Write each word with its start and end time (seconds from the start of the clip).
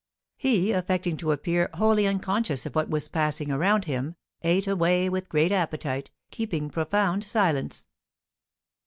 He, 0.37 0.71
affecting 0.71 1.15
to 1.17 1.31
appear 1.31 1.69
wholly 1.75 2.07
unconscious 2.07 2.65
of 2.65 2.73
what 2.73 2.89
was 2.89 3.07
passing 3.07 3.51
around 3.51 3.85
him, 3.85 4.15
ate 4.41 4.65
away 4.65 5.09
with 5.09 5.29
great 5.29 5.51
appetite, 5.51 6.09
keeping 6.31 6.71
profound 6.71 7.23
silence. 7.23 7.85